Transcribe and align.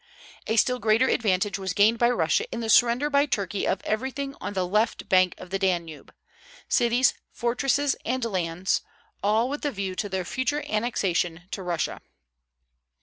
A 0.47 0.55
still 0.55 0.79
greater 0.79 1.07
advantage 1.07 1.59
was 1.59 1.75
gained 1.75 1.99
by 1.99 2.09
Russia 2.09 2.49
in 2.51 2.59
the 2.59 2.71
surrender 2.71 3.07
by 3.07 3.27
Turkey 3.27 3.67
of 3.67 3.83
everything 3.83 4.33
on 4.41 4.53
the 4.53 4.65
left 4.65 5.07
bank 5.07 5.35
of 5.37 5.51
the 5.51 5.59
Danube, 5.59 6.11
cities, 6.67 7.13
fortresses, 7.31 7.95
and 8.03 8.25
lands, 8.25 8.81
all 9.21 9.47
with 9.47 9.61
the 9.61 9.69
view 9.71 9.93
to 9.97 10.09
their 10.09 10.25
future 10.25 10.63
annexation 10.67 11.43
to 11.51 11.61
Russia. 11.61 12.01